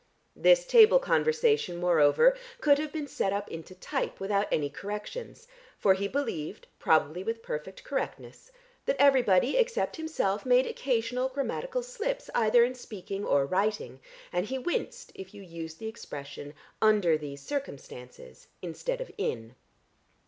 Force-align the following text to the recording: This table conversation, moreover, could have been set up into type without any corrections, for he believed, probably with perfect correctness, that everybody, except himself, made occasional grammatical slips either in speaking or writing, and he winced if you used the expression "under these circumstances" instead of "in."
This 0.35 0.65
table 0.65 0.97
conversation, 0.97 1.77
moreover, 1.77 2.35
could 2.59 2.79
have 2.79 2.91
been 2.91 3.05
set 3.05 3.31
up 3.31 3.47
into 3.51 3.75
type 3.75 4.19
without 4.19 4.47
any 4.51 4.67
corrections, 4.67 5.47
for 5.77 5.93
he 5.93 6.07
believed, 6.07 6.65
probably 6.79 7.23
with 7.23 7.43
perfect 7.43 7.83
correctness, 7.83 8.51
that 8.87 8.95
everybody, 8.97 9.57
except 9.57 9.97
himself, 9.97 10.43
made 10.43 10.65
occasional 10.65 11.29
grammatical 11.29 11.83
slips 11.83 12.31
either 12.33 12.63
in 12.63 12.73
speaking 12.73 13.23
or 13.23 13.45
writing, 13.45 13.99
and 14.33 14.47
he 14.47 14.57
winced 14.57 15.11
if 15.13 15.35
you 15.35 15.43
used 15.43 15.77
the 15.77 15.87
expression 15.87 16.55
"under 16.81 17.15
these 17.15 17.43
circumstances" 17.43 18.47
instead 18.63 19.01
of 19.01 19.11
"in." 19.19 19.53